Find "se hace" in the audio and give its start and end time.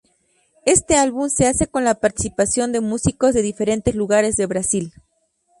1.29-1.67